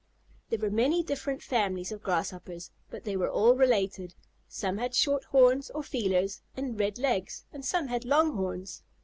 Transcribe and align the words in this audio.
There 0.49 0.57
were 0.57 0.71
many 0.71 1.03
different 1.03 1.43
families 1.43 1.91
of 1.91 2.01
Grasshoppers, 2.01 2.71
but 2.89 3.03
they 3.03 3.15
were 3.15 3.29
all 3.29 3.53
related. 3.53 4.15
Some 4.47 4.79
had 4.79 4.95
short 4.95 5.25
horns, 5.25 5.69
or 5.69 5.83
feelers, 5.83 6.41
and 6.57 6.79
red 6.79 6.97
legs; 6.97 7.45
and 7.53 7.63
some 7.63 7.87
had 7.87 8.03
long 8.03 8.35
horns. 8.35 8.81